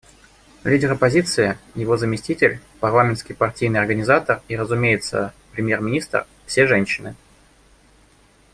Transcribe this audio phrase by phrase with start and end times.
[0.63, 7.13] Лидер оппозиции, его заместитель, парламентский партийный организатор и, разумеется, премьер-министр— все женщины.